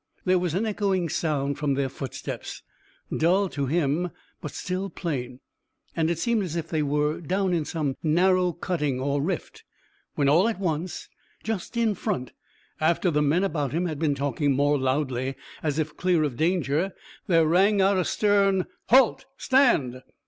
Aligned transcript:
There 0.25 0.39
was 0.39 0.55
an 0.55 0.65
echoing 0.65 1.09
sound 1.09 1.59
from 1.59 1.75
their 1.75 1.87
footsteps, 1.87 2.63
dull 3.15 3.49
to 3.49 3.67
him, 3.67 4.09
but 4.41 4.49
still 4.49 4.89
plain, 4.89 5.41
and 5.95 6.09
it 6.09 6.17
seemed 6.17 6.41
as 6.41 6.55
if 6.55 6.69
they 6.69 6.81
were 6.81 7.21
down 7.21 7.53
in 7.53 7.65
some 7.65 7.95
narrow 8.01 8.51
cutting 8.51 8.99
or 8.99 9.21
rift, 9.21 9.63
when 10.15 10.27
all 10.27 10.47
at 10.49 10.57
once! 10.59 11.07
Just 11.43 11.77
in 11.77 11.93
front, 11.93 12.31
after 12.79 13.11
the 13.11 13.21
men 13.21 13.43
about 13.43 13.73
him 13.73 13.85
had 13.85 13.99
been 13.99 14.15
talking 14.15 14.53
more 14.53 14.75
loudly, 14.79 15.35
as 15.61 15.77
if 15.77 15.95
clear 15.97 16.23
of 16.23 16.35
danger, 16.35 16.93
there 17.27 17.45
rang 17.45 17.79
out 17.79 17.97
a 17.99 18.03
stern 18.03 18.65
"Halt 18.89 19.25
stand!" 19.37 20.01